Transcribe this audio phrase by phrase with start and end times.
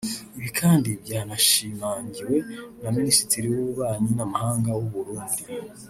[0.37, 2.37] Ibi kandi byanashimangiwe
[2.81, 5.43] na Minisitiri w’Ububanyi n’Amahanga w’u Burundi